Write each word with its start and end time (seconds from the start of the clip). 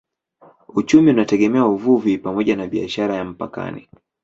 Uchumi 0.69 1.09
unategemea 1.09 1.65
uvuvi 1.65 2.17
pamoja 2.17 2.55
na 2.55 2.67
biashara 2.67 3.15
ya 3.15 3.23
mpakani. 3.25 3.89